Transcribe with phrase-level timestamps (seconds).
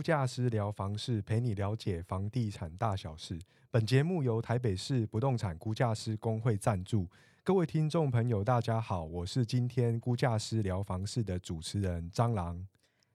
[0.00, 3.38] 估价师聊房事，陪你了解房地产大小事。
[3.70, 7.06] 本节目由台北市不动产估价师工会赞助。
[7.44, 12.66] 各位听众朋友，大家好，我是今天估价师聊房事的主持人蟑螂。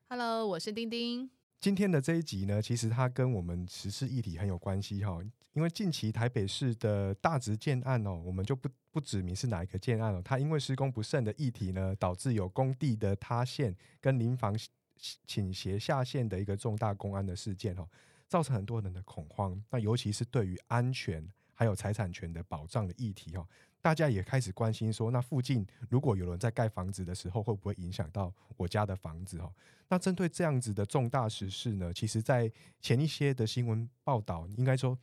[0.09, 1.27] Hello，我是丁丁。
[1.59, 5.19] 今天的这一集呢，其实它跟我们时事议题很有关系哈，
[5.53, 14.55] 因为近期台北市的大直建案哦，我们就不不指明是哪一个建案哦，它因为施工不慎的议题呢，导致有工地的塌陷跟临房
[15.25, 17.87] 倾斜下陷的一个重大公安的事件哦，
[18.27, 19.61] 造成很多人的恐慌。
[19.69, 23.47] 那尤其是对于安全还有财产权的保障的议题哦，
[23.81, 29.53] 大家也开始关心说，那附近如果有人在盖房子的时候，会不会影响到我家的房子哦？
[29.87, 32.51] 那针对这样子的重大时事呢，其实在
[32.81, 34.97] 前一些的新闻报道，应该说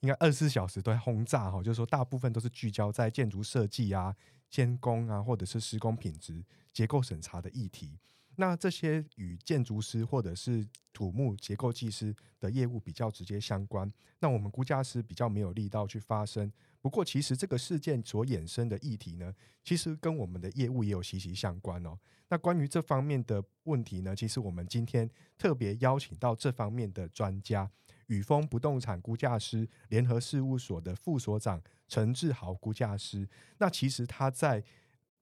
[0.00, 4.14] 应该二十四小时都在轰炸哈，就是说大部分都是聚焦在建筑设计啊、
[4.50, 7.98] 监工啊，或者是施工品质、结构审查的议题。
[8.36, 16.50] 那这些与建筑师或者是土木结构技师的业务比较直接相关，那我们估价师比较没有力道去发声。
[16.80, 21.98] 不过，其实这个事件所衍生的议题呢，其实跟我们的业务也有息息相关哦。
[22.28, 27.68] 那关于这方面的问题呢，其实我们今天特别邀请到这方面的专家，
[28.06, 33.28] 宇丰不动产估价师联合事务所的副所长陈志豪估价师。
[33.58, 34.62] 那其实他在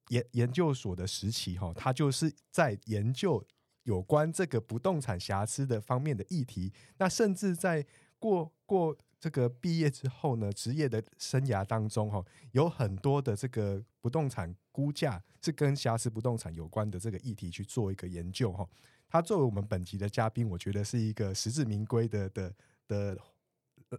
[0.09, 3.45] 研研究所的时期，哈，他就是在研究
[3.85, 6.73] 有关这个不动产瑕疵的方面的议题。
[6.99, 7.85] 那甚至在
[8.19, 18.69] 过过这个毕业之后呢，职业的生涯当中，哈，有很多的这个不动产估价是跟瑕疵不动产有关的这个议题去做一个研究，哈。
[19.09, 22.55] 他作为我们本集的嘉宾，我觉得是一个实至名归的的
[22.89, 23.19] 的。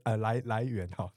[0.03, 1.09] 呃，来来源哈，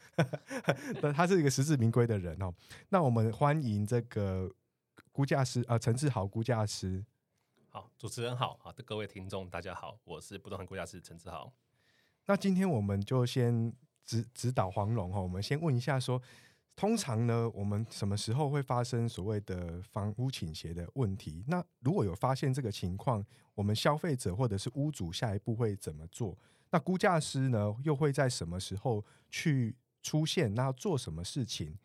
[1.12, 2.55] 他是一个实至名归的人哦。
[2.91, 4.48] 那我们欢迎这个
[5.19, 7.05] 估价师啊，陈志豪估价师。
[7.70, 11.52] 好，主持人好，好的各位听众大家好，我是不动产估价师陈志豪。
[12.27, 13.74] 那今天我们就先
[14.05, 16.23] 指指导黄龙哈，我们先问一下说，
[16.77, 21.42] 通常呢，我们什么时候会发生所谓的房屋倾斜的问题？
[21.48, 23.27] 那如果有发现这个情况，
[23.57, 26.39] 我们消费者或者是屋主下一步会怎么做？
[26.70, 30.55] 那估价师呢，又会在什么时候去出现？
[30.55, 31.77] 那要做什么事情？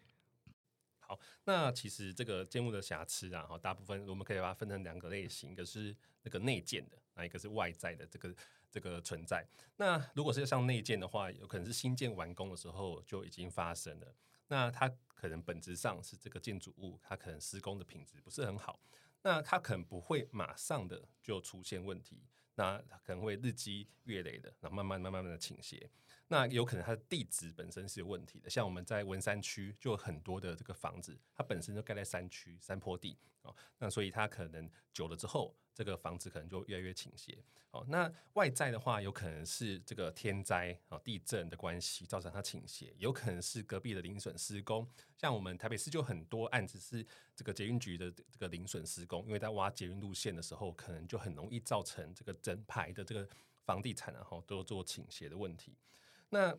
[1.45, 8.35] 那其实这个建物的瑕疵啊，哈，大部分我们可以把它分成两个类型，一个是那个内建的，那一个是外在的这个
[8.71, 9.45] 这个存在。
[9.75, 14.15] 那如果是像内建的话，有可能是新建完工的时候就已经发生了。
[14.47, 18.79] 那它可能本质上是这个建筑物，它可能施工的品质不是很好，
[19.21, 22.23] 那它可能不会马上的就出现问题。
[22.55, 25.89] 那可能会日积月累的，然后慢、慢慢、慢的倾斜。
[26.28, 37.44] 那有可能它的地质本身是有问题的，像我们在文山区就有很多的这个房子，它本身就盖在山区、山坡地哦，那所以它可能久了之后，这个房子可能就越来越倾斜。
[37.72, 44.88] 哦，那外在的话，有可能是这个天灾啊、地震的关系造成它倾斜，有可能是隔壁的零损施工。
[45.17, 47.03] 像我们台北市就很多案子是
[47.35, 53.28] 这个捷运局的这个零损施工，因为在挖捷运路线的时候，可能就很容易造成这个整排的这个
[53.66, 55.75] 房地产然后都做倾斜的问题。
[56.33, 56.57] 那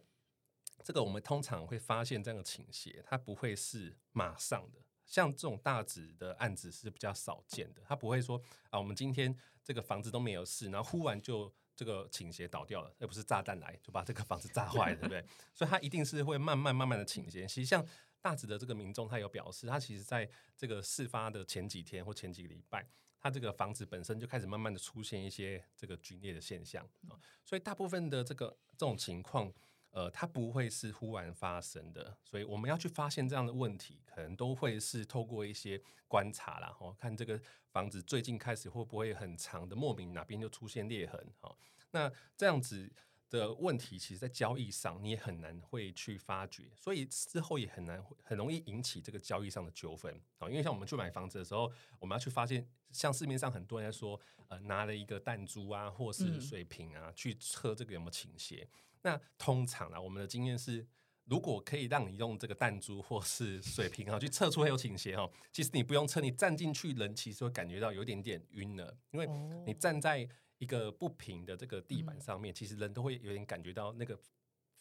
[0.83, 4.79] 这个我们通常会发现这样的倾斜，它不会是马上的。
[5.05, 8.41] 像这种大值的案子是比较少见的，它不会说
[8.71, 15.23] 啊，我们今天这个房子都没有事，然后忽然就这个倾斜倒掉了，而不是炸弹来就把这个房子炸坏了，对不对？
[15.53, 17.47] 所以它一定是会慢慢慢慢的倾斜。
[17.47, 17.85] 其实像
[18.23, 20.27] 大值的这个民众，他有表示，他其实在
[20.57, 22.89] 这个事发的前几天或前几个礼拜，
[23.25, 29.51] 他这个房子本身就开始慢慢的出现一些这个龟裂的现象啊，所以大部分的这个这种情况。
[29.97, 37.41] 呃，它不会是忽然发生的，所以我们要去发现这样的问题，可能都会是透过一些观察啦，哦，看这个
[37.71, 41.57] 房子最近开始会不会很长的莫名哪边就出现裂痕，哦，
[41.93, 42.91] 那这样子
[43.35, 50.15] 的问题，其实在交易上你也很难会去发觉，所以之后也很难很容易引起这个交易上的纠纷。
[50.39, 58.69] 啊，因为像我们去买房子的时候，我们要去发现，像市面上很多人在说，呃，拿了一个弹珠啊，或是水瓶啊，去测这个有没有倾斜。
[59.03, 60.87] 那通常啊，我们的经验是，
[61.25, 69.27] 如果可以让你用这个弹珠或是水瓶啊去测出它有倾斜哈，其实你不用测，你站进去人其实会感觉到有点点晕了，因为
[69.67, 70.29] 你站在
[70.59, 74.19] 一个不平的这个地板上面，其实人都会有点感觉到那个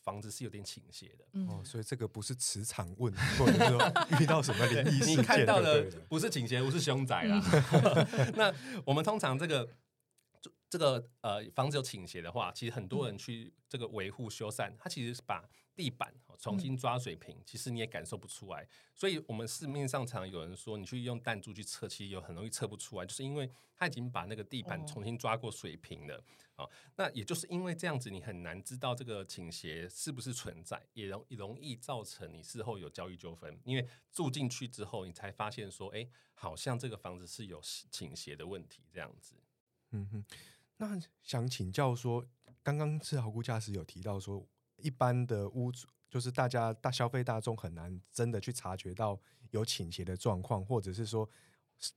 [0.02, 1.40] 房子是有点倾斜的。
[1.48, 3.80] 哦，所以这个不是磁场问，或者说
[4.20, 7.42] 遇到什么灵异事件，你看到的不是倾斜，不是凶宅啦。
[8.36, 8.54] 那
[8.86, 9.70] 我们通常这个。
[10.70, 18.68] 这个呃房子有倾斜的话，其实很多人去这个维护修缮，他其实是把地板重新抓水平，其实你也感受不出来。
[18.94, 26.24] 所以，我们市面上常有人说，你去用弹珠去测，其实有很容易测不出来，就是因为它已经把那个地板重新抓过水平了
[26.56, 26.68] 啊。
[26.96, 33.58] 那也就是因为这样子，你很难知道这个倾斜是不是存在，也容容易造成你事后有交易纠纷。
[33.64, 37.60] 因为住进去之后，你才发现说，哎，好像这个房子是有
[37.90, 39.36] 倾斜的问题，这样子。
[39.92, 40.26] 嗯哼，
[40.78, 42.26] 那想请教说，
[42.62, 44.46] 刚刚是豪估价师有提到说。
[44.84, 49.20] 一般的屋主，就是大家大消费大众很难真的去察觉到
[49.52, 51.28] 有倾斜的状况，或者是说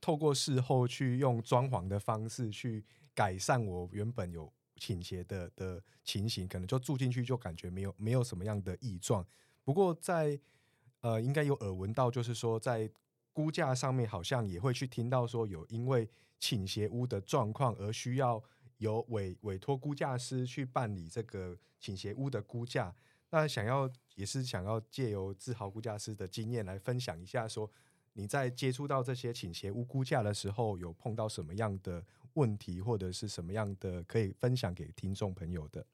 [0.01, 9.25] 透过事后去用装潢的方式去改善我原本有倾斜的的情形，可能就住进去就感觉没有没有什么样的异状。
[9.63, 10.39] 不过在
[11.01, 12.89] 呃，应该有耳闻到，就是说在
[13.33, 18.43] 估价上面好像也会去听到说有因为倾斜屋的状况而需要。
[18.77, 22.95] 由委委托估价师去办理这个倾斜屋的估价，
[23.29, 27.69] 那想要也是想要借由自豪估价师的经验来分享一下，说
[28.13, 32.03] 你在接触到这些倾斜屋估价的时候，有碰到什么样的
[32.33, 35.85] 问题，或者是什么样的可以分享给听众朋友的？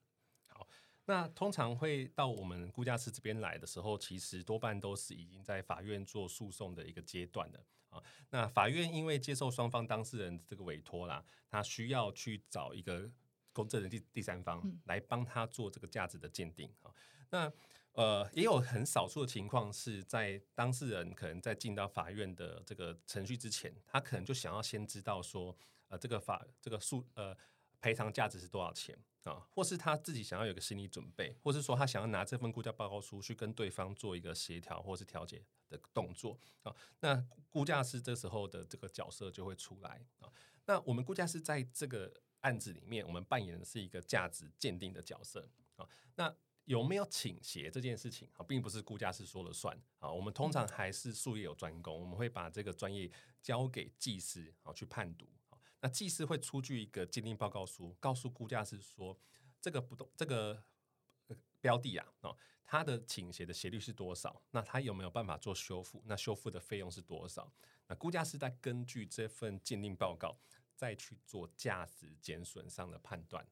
[1.06, 7.66] 好，那通常会到我们估价师这边来的时候，其实多半都是已经在法院做诉讼的一个阶段了。
[7.90, 8.02] 啊，
[8.32, 13.12] 那法院因为接受双方当事人这个委托啦，他需要去找一个
[13.52, 16.92] 公证人第第三方来帮他做这个价值的鉴定啊。
[17.30, 17.52] 那
[17.92, 25.56] 呃，也有很少数的情况是在当事人可能在进到法院的这个程序之前，他可能就想要先知道说，
[25.90, 27.38] 呃，这个法这个诉呃
[27.80, 35.44] 赔偿价值是多少钱啊，或是他自己想要有个心理准备，或是说他想要拿这份估价报告书去跟对方做一个协调或是调解。
[35.70, 40.32] 的动作啊，那估价师这时候的这个角色就会出来啊。
[40.66, 45.90] 那我们估价师在这个案子里面，我们扮演的是一个价值鉴定的角色啊。
[46.14, 46.32] 那
[46.66, 50.12] 有没有倾斜这件事情啊，并不是估价师说了算啊。
[50.12, 53.12] 我们通常还是术业有专攻，我们会把这个专业
[53.42, 55.43] 交给技师啊去判读啊。
[55.84, 59.20] 那技师会出具一个鉴定报告书，告诉估价师说
[59.60, 60.64] 这个不动这个
[61.60, 62.38] 标的啊哦。
[62.66, 64.42] 它的倾斜的斜率是多少？
[64.52, 66.02] 那它有没有办法做修复？
[66.06, 67.52] 那修复的费用是多少？
[67.88, 70.40] 那估价师在根据这份鉴定报告
[70.74, 73.46] 再去做价值减损上的判断。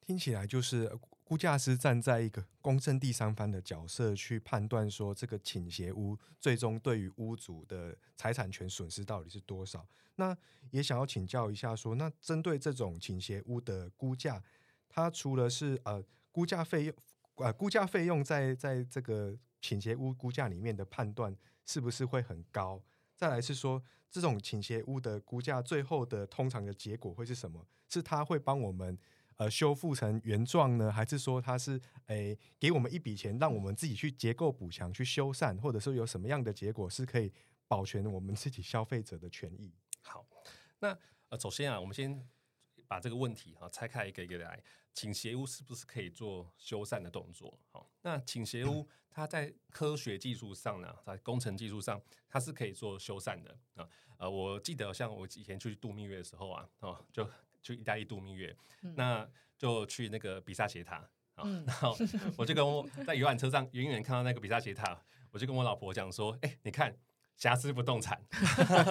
[0.00, 0.90] 听起来就是
[1.22, 9.86] 估价师站在一个公正第三方的角色去判断说，这个倾斜屋最终对于屋主的财产权损失到底是多少？
[10.16, 10.36] 那
[10.70, 14.42] 也想要请教一下，说那针对这种倾斜屋的估价，
[14.88, 16.94] 它除了是呃估价费用。
[17.36, 22.82] 呃，估价费用在在这个倾斜屋估价里面的判断是不是会很高？
[23.16, 27.66] 再来是说，这种倾斜屋的估价最后的通常的结果会是什么？
[27.88, 28.98] 是他会帮我们
[29.40, 37.32] 呃修复成原状呢，还是说它是诶给我们一笔钱，让我们自己去结构补强、去修缮，或者说有什么样的结果是可以
[37.66, 39.72] 保全我们自己消费者的权益？
[40.02, 40.26] 好，
[40.80, 40.94] 那
[41.30, 42.22] 呃，首先啊，我们先
[42.86, 44.62] 把这个问题啊拆开一个一个来。
[44.92, 47.58] 倾斜屋是不是可以做修缮的动作？
[47.70, 51.98] 好，那倾斜屋 它在科学技术上呢，在工程技术上，
[52.28, 53.88] 它是可以做修缮的啊。
[54.18, 57.26] 呃，我记得像我以前去度蜜月的时候啊，哦，就
[57.62, 58.56] 去意大利度蜜月，
[58.96, 59.28] 那
[59.58, 60.96] 就去那个比萨斜塔
[61.34, 61.96] 啊，然后
[62.36, 66.96] 我就跟我 在游览车上远远看到那个比萨斜塔，我就跟我老婆讲说：“哎，你看。”
[67.40, 68.20] 瑕疵不动产，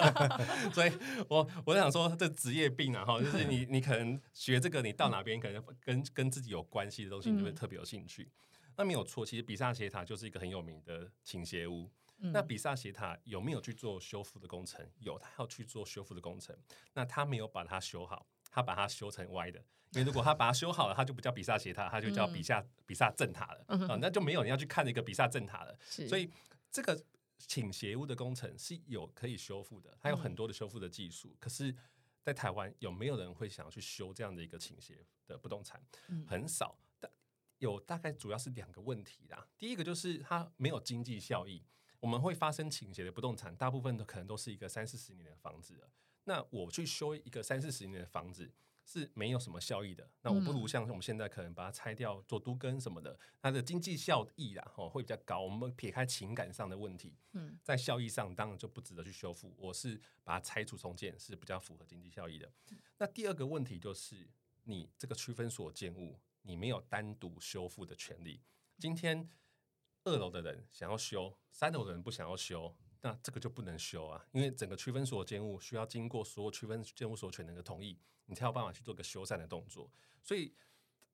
[0.74, 0.92] 所以
[1.28, 8.28] 我我想说，这职业病啊，哈，就是你 你可能学这个，你到哪边可能跟跟自己有关系的东西，你就会特别有兴趣。
[8.76, 11.88] 那没有错，其实比萨斜塔就是一个很有名的倾斜屋。
[12.16, 14.84] 那比萨斜塔有没有去做修复的工程？
[14.98, 16.52] 有，他要去做修复的工程。
[16.92, 19.58] 那他没有把它修好，他把它修成歪的。
[19.92, 23.64] 因为如果他把它修好了，他就不叫比萨斜塔， 他就叫比萨比萨正塔了。
[23.86, 25.78] 啊，那就没有人要去看那个比萨正塔了。
[25.80, 26.30] 所以
[26.70, 27.00] 这个。
[27.46, 31.34] 倾斜屋的工程是有可以修复的，它有很多的修复的技术。
[31.40, 31.74] 可是，
[32.20, 35.82] 在台湾有没有人会想要去修这样的一个倾斜的不动产？
[36.28, 36.78] 很少。
[37.00, 37.10] 但
[37.56, 39.48] 有大概主要是两个问题啦。
[39.56, 41.64] 第一个就是它没有经济效益。
[41.98, 45.90] 我们会发生倾斜的不动产，大部分都可能都是一个三四十年的房子了。
[46.30, 48.52] 那我去修一个三四十年的房子。
[48.82, 55.42] 是没有什么效益的，那我不如像我们现在可能把它拆掉做都根什么的，它的经济效益啦，哦会比较高。
[55.42, 59.54] 我们撇开情感上的问题，嗯，在效益上当然就不值得去修复。
[59.56, 62.50] 我是把它拆除重建是比较符合经济效益的。
[62.98, 64.28] 那第二个问题就是，
[64.64, 68.42] 你这个区分所建物，你没有单独修复的权利。
[68.76, 69.28] 今天
[70.02, 77.98] 二楼的人想要修，三楼的人不想要修，那这个就不能修啊，因为整个区分所建物需要经过所有区分建物所权人的同意。
[78.26, 79.90] 你才有办法去做个修缮的动作，
[80.22, 80.54] 所以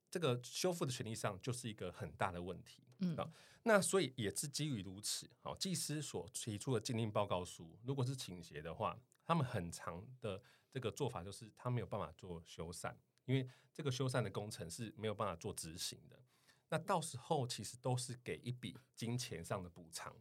[0.07, 2.83] 这个修复的权利上就是一个很大的问题。
[2.99, 3.27] 嗯啊
[3.63, 10.39] 那所以也是基于如此，好，技师所提出的鉴定报告书，如果是倾斜的话，他们很长的
[10.69, 12.93] 这个做法就是他没有办法做修缮，
[13.25, 16.21] 因为这个修缮的工程是没有办法做执行的。
[16.69, 20.15] 那到时候其实都是给一笔金钱上的补偿。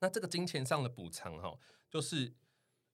[0.00, 1.58] 那这个金钱上的补偿哈，
[1.90, 2.34] 就是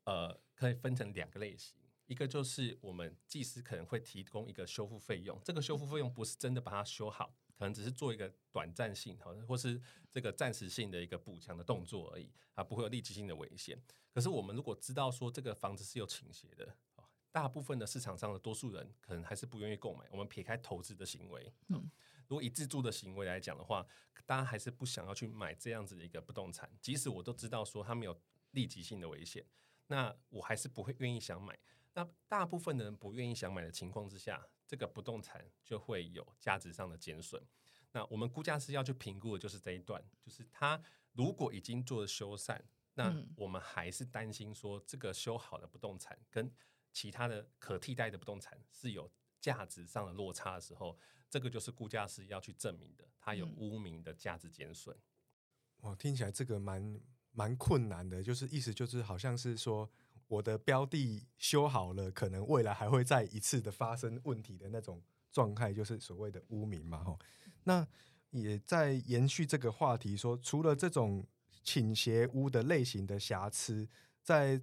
[0.05, 7.35] 呃可以分成两个类型，一个就是我们技师可能会提供一个修复费用，这个修复费用不是真的把它修好。
[7.55, 9.81] 可能只是做一个短暂性，好，或是
[10.11, 13.81] 这个暂时性的一个补强的动作而已，啊，不会有立即性的危险。
[14.13, 16.77] 可是我们如果知道说这个房子是有倾斜的，
[17.31, 20.05] 大部分的市场上的多数人可能还是不愿意购买。
[20.11, 21.89] 我们撇开投资的行为，嗯，
[22.33, 23.87] 如果以自住的行为来讲的话，
[24.25, 28.19] 大家还是不想要去买这样子的一个不动产，即使我都知道说它没有
[28.53, 29.45] 立即性的危险，
[29.89, 31.59] 那我还是不会愿意想买。
[31.93, 34.43] 那大部分的人不愿意想买的情况之下。
[34.65, 37.47] 这个不动产就会有价值上的减损。
[37.91, 42.59] 那我们估价师要去评估的就是这一段，就是他如果已经做了修缮，
[42.95, 46.51] 那我们还是担心说这个修好的不动产跟
[46.91, 49.13] 其他的可替代的不动产是有
[49.43, 50.99] 价值上的落差的时候，
[51.33, 54.95] 这个就是估价师要去证明的，它有污名的价值减损。
[55.81, 57.01] 哇，听起来这个蛮
[57.33, 59.91] 蛮困难的，就是意思就是好像是说。
[60.29, 67.19] 我的标的修好了，可能未来还会再一次的发生问题的那种状态，就是所谓的污名嘛，吼。
[67.65, 67.87] 那
[68.31, 71.27] 也在延续这个话题，说除了这种
[71.63, 73.87] 倾斜屋的类型的瑕疵，
[74.23, 74.59] 在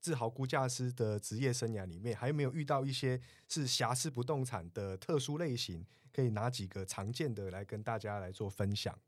[0.00, 5.86] 自豪估价师的职业生涯里面，还有没有遇到一些是瑕疵不动产的特殊类型？
[6.12, 8.98] 可以拿几个常见的来跟大家来做分享。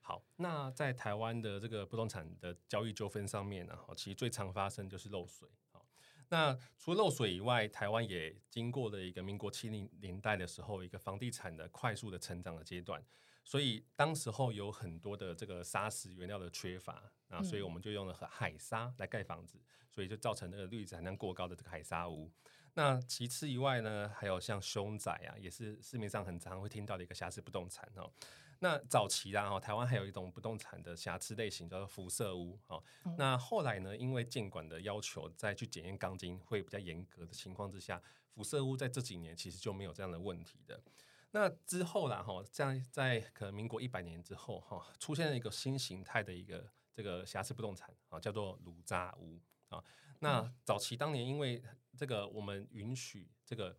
[0.00, 5.48] 好，那在台湾的这个不动产的交易纠纷上面呢，其实最常发生就是漏水。
[5.70, 5.86] 好，
[6.30, 13.00] 那除了漏水以外，台湾也经过了一个民国七零年代的时候，一个房地产的快速的成长的阶段，
[13.44, 22.30] 所以当时候有很多的这个砂石原料的缺乏，那所以我们就用了海沙来盖房子，所以就造成那个氯质含量过高的这个海沙屋。
[22.74, 28.10] 那其次以外呢，还有像凶宅啊，也是市面上很常会听到的一个瑕疵不动产哦。
[28.60, 32.82] 那早期啊，哈，台湾还有一种不动产的瑕疵类型叫做辐射屋，哦。
[33.18, 40.80] 那后来呢，因为监管的要求，再去检验钢筋会比较严格的情况之下，辐射屋在这几年其实就没有这样的问题的。
[41.32, 49.82] 那之后啦，哈，这样在可能民国一百年之后，哈，出现了一个新形态的一个这个瑕疵不动产啊，叫做炉渣屋啊。
[50.20, 51.62] 那早期当年因为
[51.96, 53.76] 这个我们允许这个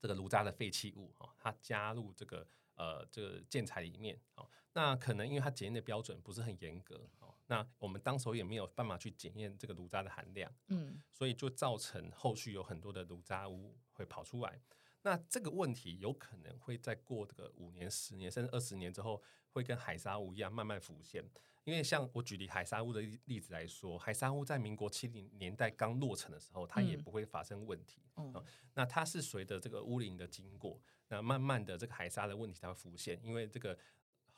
[0.00, 2.46] 这个炉渣的废弃物哈，它加入这个。
[2.76, 14.60] 呃，这个建材里面，哦，那可能因为它检验的标准不是很严格，哦，那我们当时候也没有办法去检验这个炉渣的含量，嗯，所以就造成后续有很多的炉渣污会跑出来。
[15.04, 21.22] 那这个问题有可能会在过这个五年、十年甚至二十年之后，会跟海沙屋一样慢慢浮现。
[21.64, 28.02] 因为像我举例海沙屋的例子来说，海沙屋在民国七零年代刚落成的时候，它也不会发生问题。
[28.16, 28.32] 嗯，
[28.72, 33.20] 那它是随着这个屋龄的经过，那慢慢的这个海沙的问题它会浮现。
[33.22, 33.78] 因为这个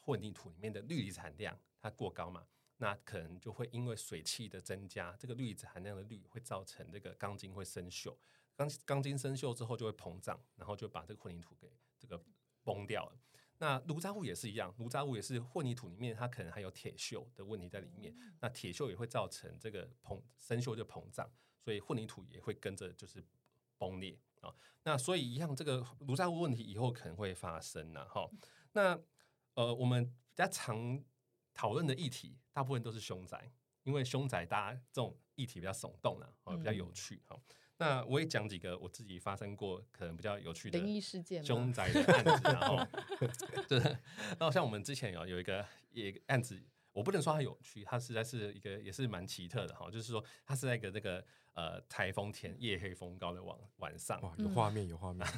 [0.00, 2.44] 混凝土里面的氯离子含量它过高嘛，
[2.78, 8.16] 那可能就会因为水汽的增加，这个氯离子含量的氯会造成这个钢筋会生锈。
[8.56, 12.20] 钢钢筋生锈之后就会膨胀，然后就把这个混凝土给这个
[12.64, 13.12] 崩掉了。
[13.58, 18.14] 那炉渣物也是一样，炉渣物也是混凝土里面，它可能还有铁锈的问题在里面。
[18.40, 21.26] 那铁锈也会造成这个膨生锈就膨胀，
[21.62, 23.24] 所以混凝土也会跟着就是
[23.78, 24.54] 崩裂啊。
[24.82, 28.04] 那所以一样，这个炉渣物问题以后可能会发生呐。
[28.04, 28.28] 哈，
[28.72, 28.98] 那
[29.54, 31.02] 呃，我们比较常
[31.54, 33.50] 讨论的议题，大部分都是凶宅，
[33.84, 37.40] 因为凶宅大家这种议题比较耸动啊，比较有趣哈。
[37.78, 42.86] 那我也讲几个我自己发生过可能比较有趣的灵异事件、凶宅的案子，然后，
[43.68, 46.58] 对，然后像我们之前有有一个一个案子，
[46.92, 55.28] 我不能说它有趣，它实在是一个也是蛮奇特的哈，就是说它是在一个那个呃台风天夜黑风高的晚晚上，哇，有画面有画面，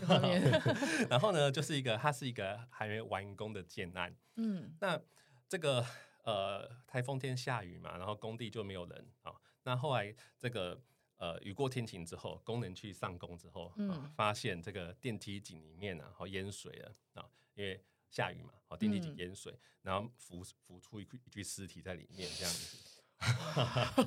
[1.10, 5.00] 然后呢，就是一个它是一个还没完工的建案，嗯，那
[5.48, 5.84] 这个
[6.22, 9.32] 呃台风天下雨嘛，然后工地就没有人啊，
[9.64, 10.80] 那后来这个。
[11.18, 22.78] 呃，雨过天晴之后，工人去上工之后，嗯，发现这个电梯井里面啊，好淹水了啊，因为下雨嘛，好电梯井淹水，然后浮浮出一具一具尸体在里面，这样子，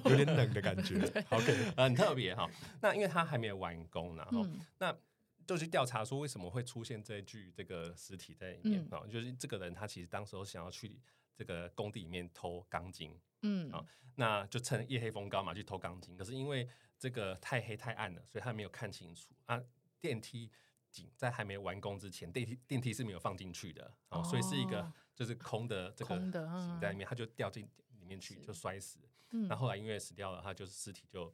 [0.10, 0.96] 有点冷的感觉
[1.30, 2.50] ，OK，很特别哈。
[2.82, 4.98] 那因为他还没有完工，然后那
[5.46, 9.04] 就去调查说为什么会出现这具这个尸体在里面啊？
[9.12, 10.98] 就是这个人他其实当时候想要去
[11.36, 13.70] 这个工地里面偷钢筋，嗯。
[13.70, 16.70] 啊，那就趁夜黑风高嘛去偷钢筋，可是因为
[17.02, 19.60] 这个太黑太暗了，所以他没有看清楚啊。
[20.00, 20.52] 电梯
[20.92, 27.68] 井在还没完工之前，电梯电梯是没有放进去的哦，所以是一个就是空的这个空的嗯在里面，他就掉进
[27.98, 29.06] 里面去，就摔死了。
[29.32, 31.34] 嗯那后来因为死掉了，他就是尸体就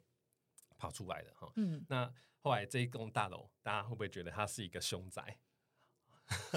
[0.78, 1.52] 跑出来了哈。
[1.56, 5.38] 嗯，那后来这一栋大楼，大家会不会觉得它是一个凶宅？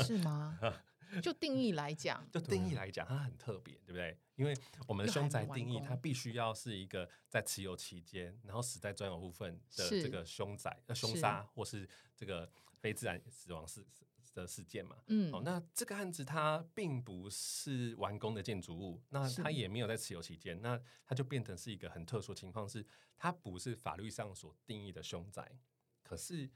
[0.06, 0.58] 是吗？
[1.20, 4.18] 就定义来讲，就定义来讲，它很特别，对不对？
[4.36, 4.56] 因为
[4.88, 13.86] 我们的凶宅定义，它必须要是一个在持有期间，然后死在专有部分的这个凶宅、呃凶杀或是这个非自然死亡事
[14.34, 14.98] 的事件嘛。
[15.08, 22.86] 嗯哦，那这个案子它并不是完工的建筑物，那它也没有在持有期间，那它就变成是一个很特殊的情况，是
[23.18, 25.60] 它不是法律上所定义的凶宅，
[26.02, 26.50] 可是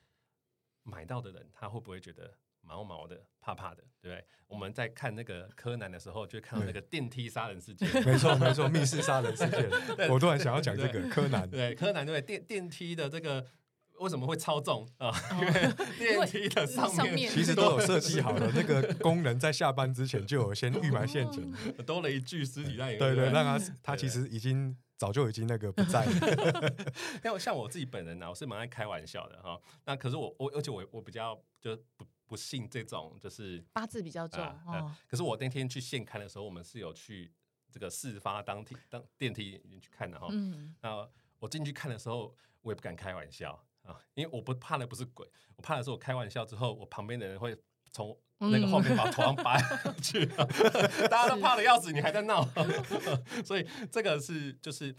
[0.84, 4.26] 买到的人他会不会觉得毛毛的、怕怕的，对不对？
[4.48, 9.70] 我们在看那个柯南的时候，就看到那个电梯杀人事件， 没错没错，密室杀人事件，
[10.10, 12.22] 我突然想要讲这个柯南，对，柯南对？
[12.22, 13.46] 电电梯的这个
[14.00, 15.12] 为什么会超重啊？
[15.32, 17.32] 因为因为电梯的上面。
[17.32, 21.52] 其实都有设计好了，那个工人在下班之前就有先预埋陷阱，
[21.86, 26.74] 多了一具尸体在里面，对对，不让他他其实已经早就已经那个不在了，
[27.24, 29.60] 像像我自己本人呢、我是蛮爱开玩笑的哈。
[29.86, 34.98] 那可是我我而且我我比较就不不信这种就是八字比较重啊、哦呃。
[35.08, 37.32] 可是我那天去现看的时候，我们是有去
[37.72, 40.28] 这个事发当天当电梯去看的哈。
[40.32, 41.08] 嗯，那
[41.40, 47.56] 我进去看的时候，我也不敢开玩笑啊，因为我不怕的不是鬼，我怕的是我开玩笑之后，我旁边的人会
[47.92, 50.26] 从那个后面把我头上扒下去
[51.10, 52.44] 大家都怕的要死，你还在闹，
[53.46, 54.94] 所以这个是就是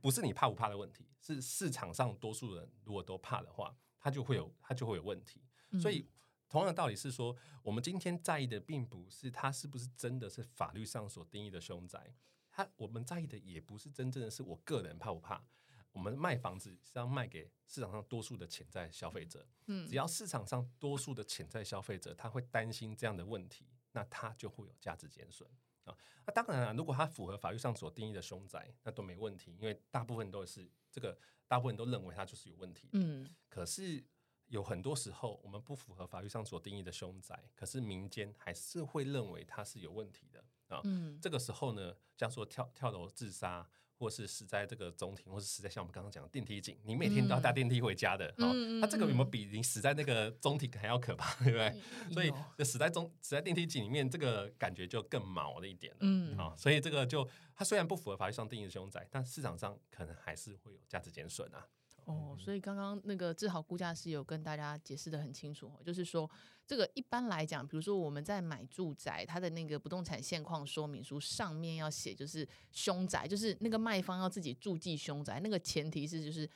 [0.00, 5.42] 不是你怕不怕的问题，是市场上多数人如果都怕的话，他就会有他就会有问题。
[5.70, 6.06] 嗯所以
[6.48, 12.14] 同样的道理是说，我们今天在意的并不是它是不是真的是法律上所定义的凶宅，
[12.50, 15.44] 它我们在意的也不是真正的是我个人怕不怕。
[15.92, 25.48] 我们卖房子是要卖给市场上多数的潜在消费者，嗯只要市场上多数的潜在消费者他会担心这样的问题，那他就会有价值减损
[25.84, 25.96] 啊。
[26.26, 32.98] 那当然了，如果它符合法律上所定义的凶宅，那都没问题，因为大部分都是这个，大部分都认为它就是有问题的。
[33.00, 34.04] 嗯可是
[34.48, 40.80] 有很多时候，我们不符合法律上所定义的凶宅，可是民间还是会认为它是有问题的啊。
[40.84, 51.82] 嗯这个时候呢，像说跳跳楼自杀，或是死在这个中庭，或是死在像我们刚刚讲的电梯井，你每天都要搭电梯回家的，哦，嗯嗯那这个有没有比你死在那个中庭还要可怕， 对不对？
[52.12, 52.32] 所以
[52.64, 55.98] 死在中死在电梯井里面，这个感觉就更毛了一点了。
[56.02, 61.66] 嗯啊、所以这个就它虽然不符合法律上定义的凶宅，但市场上可能还是会有价值减损啊。
[62.08, 66.28] 哦，所以刚刚那个志豪估价师有跟大家解释的很清楚哦，就是说
[66.66, 76.48] 这个一般来讲，比如说我们在买住宅，它的那个不动产现况说明书上面要写就是凶宅，就是那个卖方要自己注记凶宅，那个前提是就是。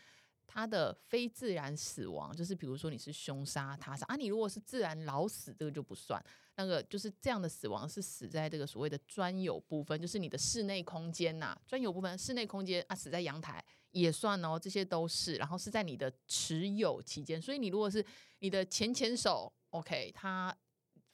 [0.54, 6.22] 他的非自然死亡，就是比如说你是凶杀、他杀啊，你如果是自然老死，这个就不算。
[6.56, 15.36] 那个就是这样的死亡是死在这个所谓的专有部分，就是你的室内空间呐、专有部分室内空间啊，死在阳台也算哦，这些都是。
[15.36, 18.04] 然后是在你的持有期间，所以你如果是
[18.40, 20.54] 你的前前手，OK，它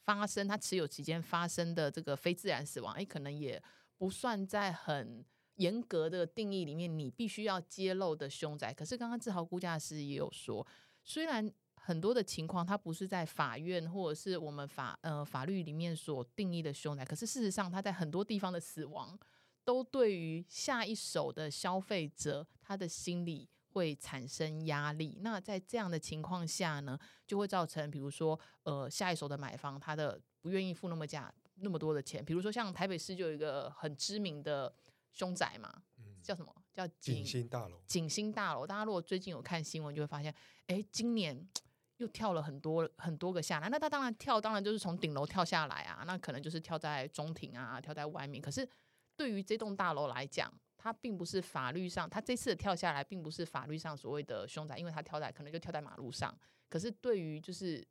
[0.03, 3.61] 发生它持有期间发生的这个非自然死亡，哎，可能也
[3.97, 5.23] 不算在很
[5.55, 8.73] 严格的定义里面，你必须要揭露的凶宅。
[8.73, 10.65] 可是刚刚志豪估价师也有说，
[11.03, 19.17] 虽然很多的情况它不是在法院或者是我们法呃法律里面所定义的凶宅，可是事实上它在很多地方的死亡，
[19.63, 25.17] 都对于下一手的消费者他的心理会产生压力。
[25.21, 34.71] 那在这样的情况下呢，就会造成比如说呃下一手的买方他的不愿意付那么价那么多的钱，比如说像台北市就有一个很知名的
[35.11, 35.81] 凶宅嘛，
[36.21, 40.31] 叫什么叫景星大楼，景星大楼，大家如果最近有看新闻，就会发现，
[40.67, 41.49] 哎，今年
[41.97, 43.67] 又跳了很多很多个下来。
[43.67, 48.39] 那他当然跳，当然就是从顶楼跳下来啊，那可能就是跳在中庭啊，跳在外面。
[48.39, 48.69] 可是
[49.17, 56.33] 对于这栋大楼来讲，它并不是法律上，他这次的跳下来，并不是法律上所谓的凶宅，因为他跳在可能就跳在马路上。
[56.69, 57.85] 可是对于就是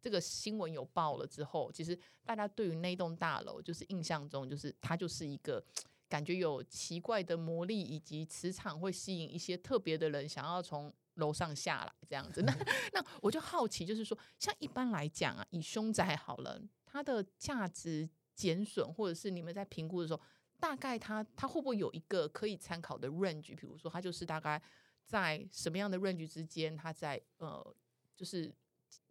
[0.00, 5.60] 这个新闻有报了之后，其实大家对于那栋大楼就是印象中就是它就是一个
[6.08, 12.42] 感觉有奇怪的魔力以及磁场，会吸引一些特别的人想要从楼上下来这样子。
[12.42, 12.56] 那
[12.94, 20.20] 那我就好奇，就是说，像一般来讲啊，以凶宅好了，它的价值减损，或者是你们在评估的时候，
[20.60, 23.56] 大概它它会不会有一个可以参考的 range？
[23.56, 24.60] 比如说，它就是大概
[25.06, 27.74] 在什么样的 range 之间，它在呃，
[28.14, 28.54] 就是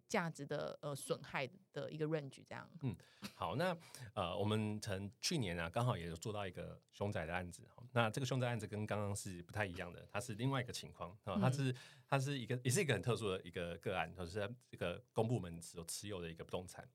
[0.07, 2.69] 价值的呃损害的一个 range 这样。
[2.83, 2.95] 嗯
[3.35, 3.75] 好，那
[4.13, 7.67] 呃，我们曾去年啊，刚好也有做到一个凶宅的案子。
[7.91, 11.75] 那这个凶宅案子跟刚刚是不太一样的，它是另外一个情况啊，它嗯是
[12.07, 16.87] 它是一个也是一个很特殊的一个个案，就是这个公部门所持有的一个不动产。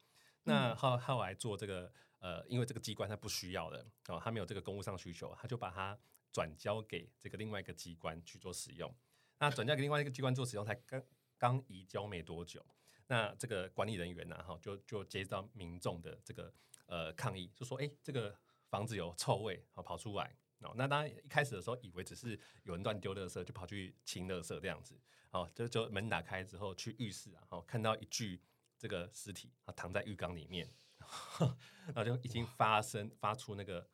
[0.44, 1.92] 那后后来做这个
[2.24, 5.98] 呃，因为这个机关它不需要了哦，他没有这个公务上需求，他就把它
[6.32, 8.90] 转交给这个另外一个机关去做使用。
[9.38, 11.02] 那转交给另外一个机关做使用，才刚
[11.36, 12.64] 刚移交没多久，
[13.08, 16.50] 那这个管理人员呢，哈，就就接到民众的这个
[16.86, 18.34] 呃抗议，就说，哎，这个
[18.70, 20.34] 房子有臭味，好跑出来。
[20.60, 24.98] 哦，那当然一开始的时候以为只是有人乱丢垃圾，就跑去清垃圾这样子。
[25.30, 28.40] 哦，就就门打开之后去浴室啊，哦，看到一具
[28.78, 30.68] 这个尸体啊躺在浴缸里面，
[31.86, 33.88] 然后就已经发生发出那个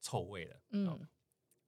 [0.00, 0.60] 臭味了。
[0.70, 1.08] 嗯，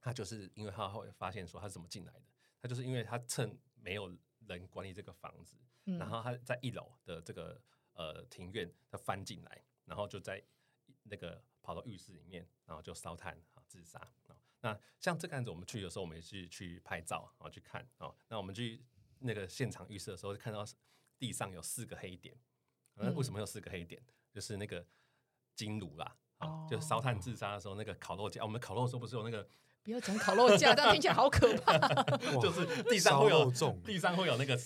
[0.01, 2.23] 他就是因为他后来发现说他是怎么进来的，
[2.61, 4.15] 他就是因为他趁没有
[4.47, 7.61] 人管理这个房子，然后他在一楼的这个
[7.95, 10.43] 呃庭院，他翻进来，然后就在
[11.05, 14.37] 那个跑到浴室里面，然后就烧炭啊自杀啊。
[14.61, 18.15] 那像这个案子，我们去的时候，我们也是去拍照啊去看啊。
[18.29, 18.85] 那我们去
[19.19, 20.65] 那个现场浴室的时候，看到
[21.19, 22.37] 地上有四个黑点，
[22.95, 24.03] 那为什么有四个黑点？
[24.33, 24.87] 就是那个
[25.55, 29.47] 金炉啦，啊，就烧炭自杀的时候那个烤肉架，我们烤肉的时候不是有那个。
[29.85, 31.77] 不要讲烤肉架，这样听起来好可怕。
[32.41, 33.51] 就是地上会有
[33.85, 34.57] 地上会有那个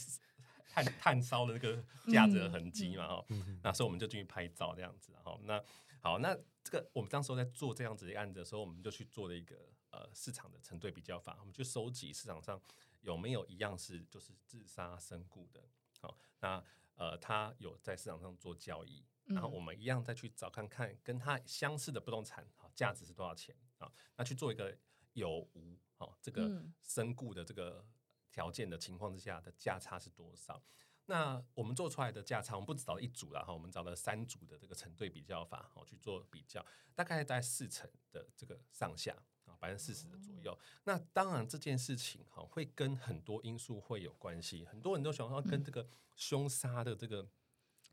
[0.68, 3.26] 炭炭烧的那个架子的痕迹嘛，哦，
[3.62, 5.58] 那所以我们就进去拍照这样子，哈，那
[6.02, 9.56] 好，那这个我们当时在做这样子的案子的时候，我们就去做了一个
[9.88, 12.60] 呃市场的成对比较法，我们去收集市场上
[13.00, 15.62] 有没有一样是就是自杀身故的，
[15.98, 16.62] 好，那
[16.96, 23.90] 呃他有在市场上做交易，然后我们一样再去找看看跟他相似的不动产，好，价值是多少钱啊？
[24.16, 24.76] 那去做一个。
[25.16, 27.82] 有无哦，这个身故的这个
[28.30, 30.62] 条件的情况之下的价差是多少？
[31.06, 36.62] 那我们做出来的价差，我们不只找一组了哈，我们找了三组的这个成对比较法哦去做比较，
[36.94, 40.58] 大概在四成的这个上下啊，百分之四十的左右。
[40.84, 47.26] 那当然这件事情哈会跟很多因素会有关系，很多人都想要跟这个凶杀的这个。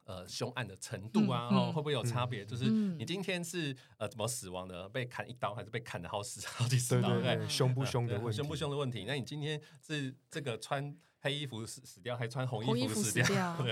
[0.05, 2.45] 呃，凶案的程度啊，哦，会不会有差别？
[2.45, 4.89] 就是你今天是呃怎么死亡的？
[4.89, 7.07] 被砍一刀，还是被砍的好死好几十刀？
[7.07, 9.05] 对对对，凶不凶的问题，凶不凶的问题。
[9.07, 13.25] 那你今天是这个穿黑衣服死死掉，还穿红衣服死掉？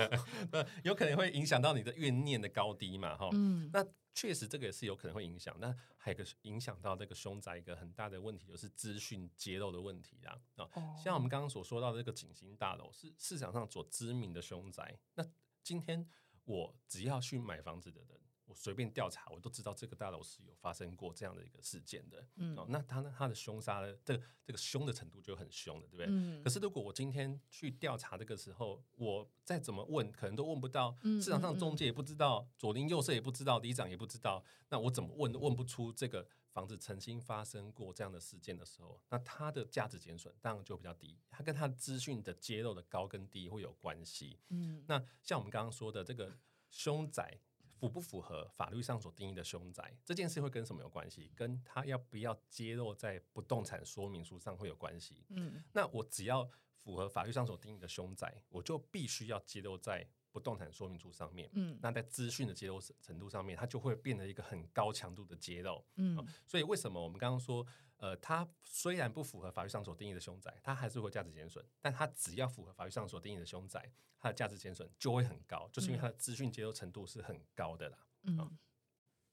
[0.50, 3.18] 对，有可能会影响到你的怨念的高低嘛？
[3.18, 3.86] 哈，嗯，那
[4.16, 5.54] 确实这个也是有可能会影响。
[5.60, 10.40] 那还有个影响到这个凶宅一个很大的问题，就是资讯揭露的问题啊。
[10.56, 14.98] 啊，像我们刚刚所说到的这个景星大楼，是市场上所知名的凶宅。
[15.16, 15.26] 那
[15.62, 16.08] 今天
[16.46, 18.18] 我只要去买房子的人，
[18.52, 22.22] 我随便调查，我都知道这个大楼是有发生过这样的一个事件的。
[22.36, 26.06] 嗯，哦，那他呢，他的凶杀的这个这个凶的程度就很凶了，对不对？
[26.10, 26.44] 嗯。
[26.44, 30.98] 可是如果我今天去调查这个时候，我再怎么问，可能都问不到。
[31.02, 36.28] 市场上中介也不知道，左邻右舍也不知道，里长也不知道，那我怎么问都问不出这个。
[36.52, 41.18] 房子曾经发生过这样的事件的时候，那它的价值减损当然就比较低。
[41.30, 44.38] 它跟它资讯的揭露的高跟低会有关系。
[44.50, 46.38] 嗯，那像我们刚刚说的这个
[46.70, 47.40] 凶宅
[47.82, 51.32] 符不符合法律上所定义的凶宅这件事会跟什么有关系？
[51.36, 55.26] 跟他要不要揭露在不动产说明书上会有关系。
[55.30, 60.08] 嗯，那我只要符合法律上所定义的凶宅，我就必须要揭露在。
[60.34, 67.68] 不动产说明书上面，嗯，那在资讯的揭露程度上面，它就会变得一个很高强度的揭露，嗯，所以为什么我们刚刚说，
[68.02, 78.58] 呃，它虽然不符合法律上所定义的凶宅，它还是会价值减损，但它只要符合法律上所定义的凶宅，它的价值减损就会很高，就是因为它的资讯接受程度是很高的啦，嗯，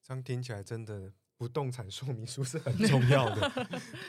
[0.02, 3.50] 这样听起来真的不动产说明书是很 重要的，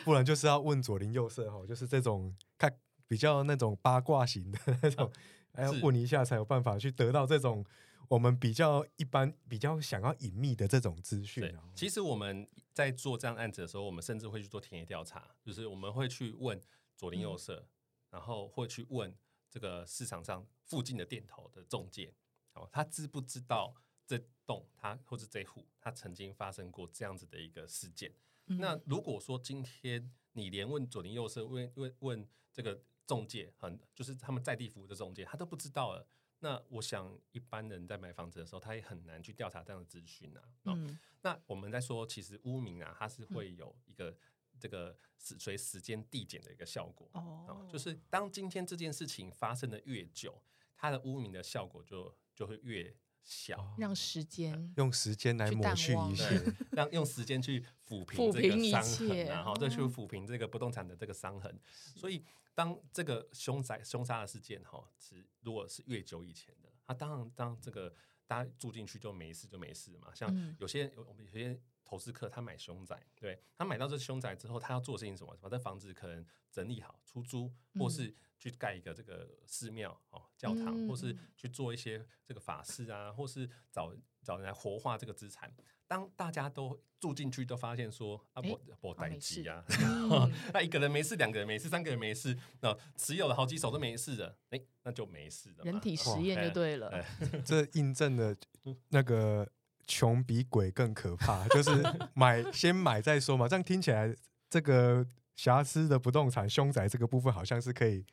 [0.04, 5.12] 不然就是要问左邻右舍哈，就是这种看比较那种八卦型的那种。
[5.52, 7.65] 还要问一下才有办法去得到这种
[8.10, 11.56] 我们比较一般、比较想要隐秘的这种资讯。
[11.76, 16.60] 其实我们在做这样案子的时候，我们甚至会去做田野调查，就是我们会去问
[16.98, 17.67] 左邻右舍，
[18.10, 19.15] 然后会去问
[19.50, 22.13] 这个市场上附近的店头的中介，
[22.54, 23.74] 哦，他知不知道
[24.06, 28.13] 这栋他或者这户他曾经发生过这样子的一个事件？
[28.45, 32.82] 那如果说今天你连问左邻右舍，问问问这个。
[33.10, 36.06] 中介很就是他们在地服务的中介，他都不知道了。
[36.39, 40.43] 那我想一般人在买房子的时候，他也很难去调查这样的资讯啊。
[40.65, 44.17] 嗯，那我们在说，其实污名啊，它是会有一个
[44.60, 47.10] 这个随时间递减的一个效果。
[47.13, 50.41] 哦，就是当今天这件事情发生的越久，
[50.75, 52.95] 它的污名的效果就就会越。
[53.23, 53.75] 小。
[53.77, 61.60] 让时间用时间来抹去一切， 让用时间去抚平这个伤痕，然后再去抚平这个不动产的这个伤痕。
[61.95, 62.23] 所以，
[62.55, 67.93] 当这个凶宅凶杀的事件哈，是如果是越久以前的，他当然当这个
[68.27, 70.13] 大家住进去就没事就没事嘛。
[70.13, 75.36] 像有些我们有些投资客他买凶宅，对他买到这凶宅之后，他要做的事情什么？
[75.41, 85.52] 把这房子可能整理好出租，或是去盖一个这个寺庙哦教堂，嗯或是去做一些这个法事啊，或是找找人来活化这个资产。
[85.88, 95.63] 当大家都住进去，都发现说啊，诶我我待好没事机啊，嗯 那一个人没事，两个人没事，三个人没事，那持有了好几手都没事的，哎、那就没事了嘛。
[95.63, 96.89] 人体实验就对了。
[96.89, 97.04] 哎
[97.43, 99.52] 这印证了嗯那个
[99.89, 101.71] 穷比鬼更可怕， 就是
[102.13, 103.47] 买先买再说嘛。
[103.47, 104.15] 这样听起来，
[104.47, 105.04] 这个
[105.36, 108.06] 瑕疵的不动产凶宅这个部分好像是可以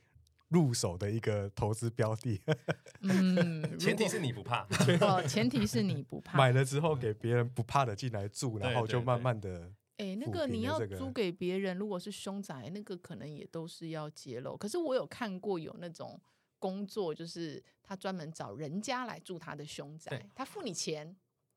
[0.49, 2.41] 入手的一个投资标的。
[3.03, 4.67] 嗯， 前提是你不怕，
[5.03, 6.39] 哦，前提是你不怕。
[6.39, 14.57] 买了之后给别人不怕的进来住，然后就慢慢的哎、那抚个你要租给别人，如果是凶宅，那个可能也都是要揭露。
[14.57, 16.21] 可是我有看过有那种
[16.59, 21.17] 工作，就是他专门找人家来住他的凶宅，他付你钱，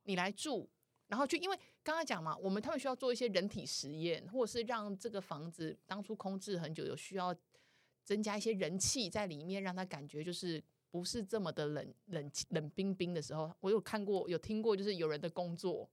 [0.10, 0.67] 你来住，
[1.08, 7.34] 然后就因为刚刚讲嘛，我们他们需要做一些人体实验，或者是让这个房子当初空置很久，有需要
[8.04, 10.62] 增加一些人气在里面，让他感觉就是。
[10.91, 15.88] 不是这么的冷冷冷冰冰的时候，我有看过有听过，就是有人的工作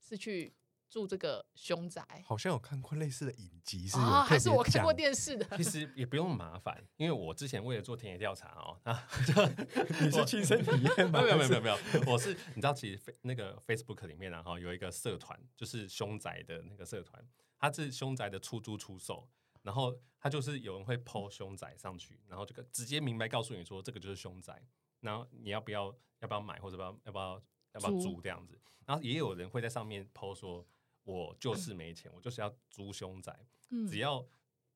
[0.00, 0.52] 是去
[0.92, 5.56] 住这个凶宅，好像有看过类似的影集，是有啊，特还是我看过讲电视的。
[5.56, 9.08] 其实也不用麻烦，因为我之前为了做田野调查哦，啊，
[10.04, 11.22] 你是亲身体验吗？
[11.22, 17.26] 没有没有没有没有，我是你知道，其实那个 Facebook 里面啊哈有一个社团，就是凶宅的那个社团，
[17.58, 19.26] 它是凶宅的出租出售，
[19.62, 24.62] 然后他就是有人会 PO 凶宅上去，然后这个直接明白告诉你说这个就是凶宅，
[25.00, 25.86] 然后你要不要
[26.20, 30.66] 要不要买或者要不要要不要要不要租租这样子，然后也有人会在上面 PO 说，
[31.04, 34.24] 我就是没钱，我就是要租凶宅，嗯只要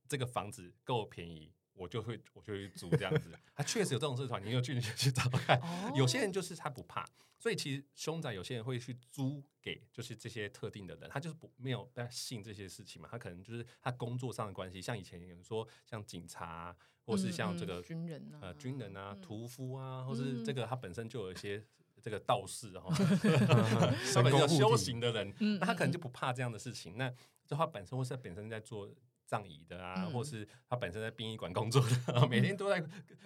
[0.09, 3.31] 这个房子够便宜，我就会我就会租这样子。
[3.55, 5.59] 他确实有这种社团，你有去你就去找看。
[5.61, 7.09] 哦有些人就是他不怕，
[7.39, 21.65] 所以其实凶宅有些人会去租给就是这些特定的人，他就是不没有不要信这些事情嘛，他可能就是他工作上的关系，像以前有人说像警察啊、或是像这嗯个、嗯军人啊呃军人啊、嗯屠夫啊，或是嗯这个他本身就有一些。
[22.07, 22.95] 这个道士哈，
[24.07, 26.97] 神他本身有修行的人，嗯那他可能嗯就不怕这样的事情。
[26.97, 27.13] 那
[27.45, 28.89] 就他本身或是本身在做
[29.25, 32.81] 葬仪的啊，嗯或是他本身在殡仪馆工作的，每天都在。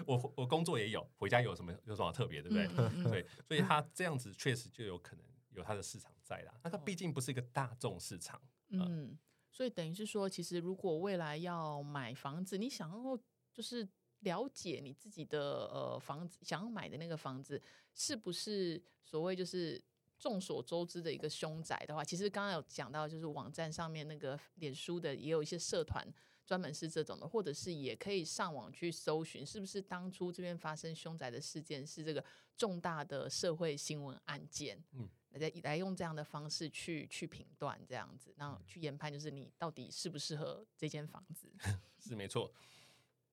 [0.06, 2.66] 我我工作也有，回家有什么有什么特别，对不对？
[2.68, 6.54] 嗯嗯 嗯对，所以他这样子确实就有可能有他的市场在啦。
[6.64, 8.40] 那它哦毕竟不是一个大众市场，
[8.70, 9.18] 嗯，
[9.50, 13.18] 所以等于是说，其实如果未来要买房子，你想要
[13.52, 13.86] 就是
[14.20, 17.60] 了解你自己的呃房子想要买的那个房子
[17.94, 19.82] 是不是所谓就是
[20.18, 26.06] 众所周知的一个凶宅的话，其实刚刚有讲到，就是网站上面那个脸书的也有一些社团。
[26.46, 32.24] 专门是这种的，或者是也可以上网去搜寻，是不是当初这边发生凶宅的事件是这个
[32.56, 34.76] 重大的社会新闻案件？
[34.94, 41.48] 嗯嗯，来来用这样的方式去去评断这样子，然后去研判，就是你到底适不适合这间房子。
[42.00, 42.52] 是没错。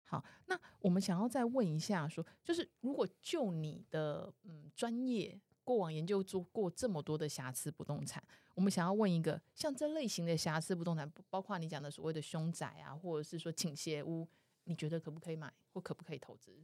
[0.10, 8.24] 好，那我们想要再问一下说就是如果就你的嗯专业过往研究做过这么多的瑕疵不动产，
[8.56, 14.26] 我们想要问一个，像这类型的瑕疵不动产，包括你讲的所谓的凶宅啊，或者是说倾斜屋，
[14.64, 16.58] 你觉得可不可以买，或可不可以投资？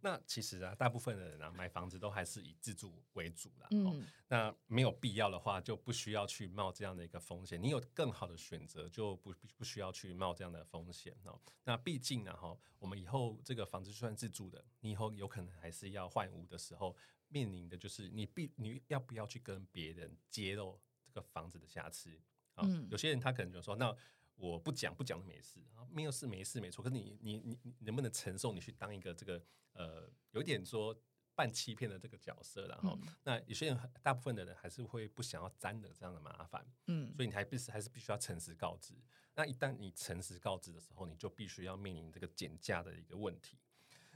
[0.00, 3.66] 那其实啊，大部分的人啊，买房子都还是以自住为主啦。
[3.70, 7.60] 哦，嗯那没有必要的话，就不需要去冒这样的一个风险。
[7.60, 11.40] 你有更好的选择，就不不不需要去冒这样的风险哦。
[11.64, 16.96] 那毕竟呢，哈，我们以后这个房子就算自住的，你以后有可能还是要换屋的时候，
[17.28, 22.10] 面临的就是你必你要不要去跟别人揭露这个房子的瑕疵
[22.54, 22.64] 啊？
[22.64, 23.94] 嗯有些人他可能就说，那
[24.40, 26.82] 我不讲不讲就没事啊，没有事没事没错。
[26.82, 29.40] 可是你你你你能不能承受你去当一个这个
[29.74, 30.96] 呃，有点说
[31.34, 38.94] 半欺骗的这个角色，然后、嗯那有些人大部分的人还是会不想要沾惹这样的麻烦，嗯所以你还必须还是必须要诚实告知。
[39.34, 43.58] 那一旦你诚实告知的时候，你就必须要面临这个减价的一个问题。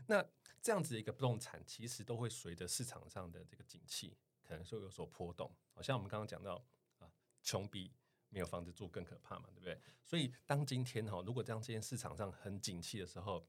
[0.06, 0.22] 那
[0.60, 5.50] 这样子的一个不动产，其实都会随着市场上的这个景气，可能说有所波动。
[5.72, 6.62] 好像我们刚刚讲到
[6.98, 7.10] 啊，
[7.42, 7.90] 穷比
[8.34, 9.80] 没有房子住更可怕嘛，对不对？
[10.04, 13.46] 所以当今天哈，如果当今天市场上很景气的时候，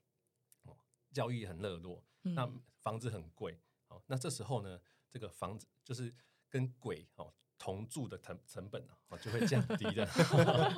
[0.62, 0.78] 哦，
[1.12, 6.14] 交易很热络，那嗯房子很贵，哦，那这时候呢，这个房子就是
[6.48, 10.08] 跟鬼哦同住的成成本啊，哦就会降低的。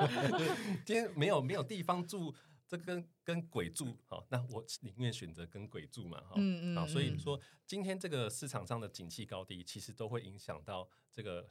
[0.85, 2.33] 今天没有没有地方住，
[2.65, 11.45] 这跟跟鬼住，好、那我宁愿选择跟鬼住嘛，哈、嗯嗯啊，所以嗯说今天这个市场上的景气高低，其实都会影响到这个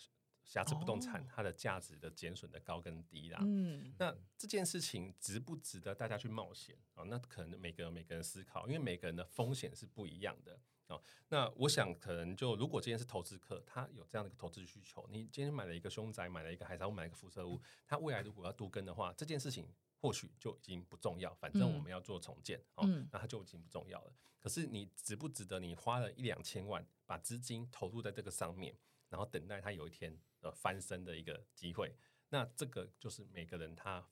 [0.46, 3.40] 瑕疵不动产哦它的价值的减损的高跟低啦。
[3.42, 7.02] 嗯，那这件事情值不值得大家去冒险啊？
[7.04, 10.98] 那可能每个人每个人思考，因为每个人的风险是不一样的啊。
[11.28, 24.12] 那我想可能就如果今天是投资客，他有这样的一个投资需求，你今天买了一个凶宅，买了一个海沙屋，买了一个辐射屋，他未来如果要多跟的话，这件事情或许就已经不重要，反正我们要做重建哦，嗯那它就已经不重要了。
[24.38, 28.76] 可是你值不值得你花了一两千万把资金投入在这个上面，
[29.08, 31.94] 然后等待它有一天呃翻身的一个机会？
[32.28, 34.04] 那这个就是每个人他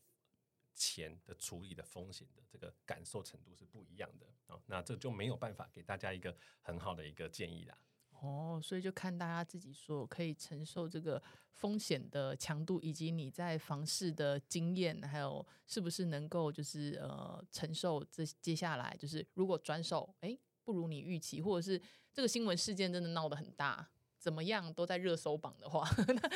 [0.74, 7.78] 钱的处理的风险的这个感受程度是不一样的啊、那这就没有办法给大家一个很好的一个建议啦。
[8.20, 21.80] 哦，所以就看大家自己说可以承受这个风险的强度，以及你在房市的经验，还有是不是能够就是呃承受这接下来就是如果转手哎不如你预期，或者是
[22.12, 23.90] 这个新闻事件真的闹得很大。
[24.24, 25.86] 怎么样都在热搜榜的话，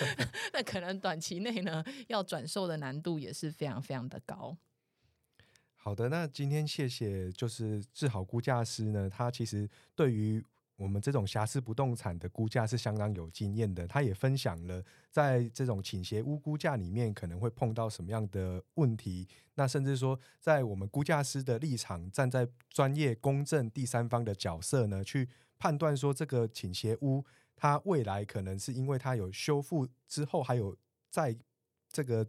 [0.53, 4.55] 那可能短期内呢，要转售的难度也是非常非常的高。
[5.75, 10.45] 好的，那今天谢谢，就是志豪估价师呢，他其实对于
[10.77, 13.89] 我们这种瑕疵不动产的估价是相当有经验的。
[13.89, 25.27] 他也分享了在这种倾斜屋估价里面可能会碰到什么样的问题，那甚至说在我们估价师的立场，站在专业、公正第三方的角色呢，去
[25.59, 27.25] 判断说这个倾斜屋
[27.59, 30.77] 它未来可能是因为它有修复之后，还有
[31.11, 31.37] 在
[31.91, 32.25] 这个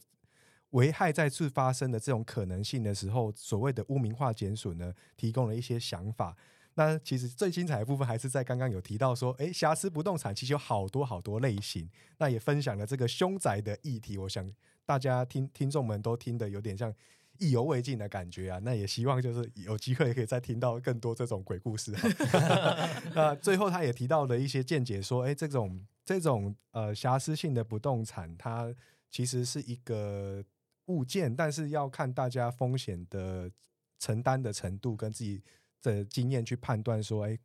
[0.71, 6.35] 危害再次发生的这种可能性的时候，所谓的污名化减损呢，提供了一些想法。
[6.73, 11.89] 那其实最精彩的部分还是在刚刚有提到说，诶，瑕疵不动产其实有好多好多类型。
[12.17, 14.49] 那也分享了这个凶宅的议题，我想
[14.85, 16.93] 大家听听众们都听得有点像
[17.39, 18.59] 意犹未尽的感觉啊。
[18.59, 22.01] 那也希望就是有机会可以再听到更多这种鬼故事啊。
[23.15, 28.73] 那最后他也提到了一些见解，说，诶，这种这种呃瑕疵性的不动产，它
[29.09, 30.43] 其实是一个
[30.85, 33.51] 物件，但是要看大家风险的
[33.97, 35.41] 承担的程度跟自己
[35.81, 37.37] 的经验去判断说，哎，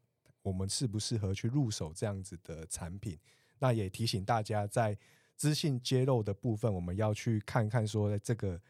[0.42, 3.18] 我们适不适合去入手这样子的产品？
[3.58, 4.96] 那也提醒大家，在
[5.36, 8.60] 资讯揭露的部分，我们要去看看说这个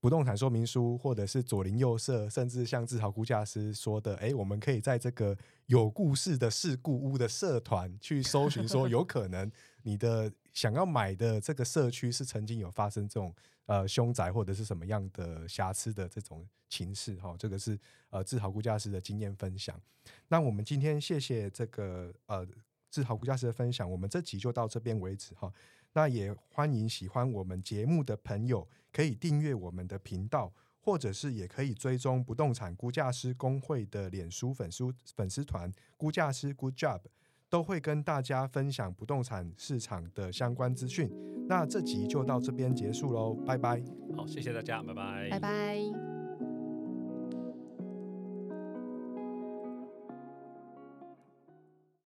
[0.00, 5.36] 不动产说明书，或者是左邻右舍，甚至像自豪估价师说的，哎，我们可以在这个
[5.66, 9.50] 有故事的事故屋的社团去搜寻，说有可能
[9.82, 13.34] 你的想要买的这个社区是曾经有发生这种
[13.66, 19.78] 呃凶宅或者是什么样的瑕疵的这种情势哈、这个是呃自豪估价师的经验分享。
[20.28, 22.46] 那我们今天谢谢这个呃
[22.88, 25.52] 自豪估价师的分享，我们这集就到这边为止哈、
[25.92, 37.00] 那也欢迎喜欢我们节目的朋友可以订阅我们的频道，或者是也可以追踪不动产估价师工会的脸书粉丝粉丝团“估价师 Good Job”，
[37.48, 41.10] 都会跟大家分享不动产市场的相关资讯。
[41.48, 43.82] 那这集就到这边结束喽，拜拜。
[44.16, 46.19] 好，谢谢大家，拜拜，拜拜。